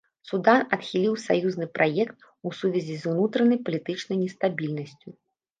[0.29, 2.17] Судан адхіліў саюзны праект,
[2.49, 5.09] у сувязі з унутранай палітычнай нестабільнасцю.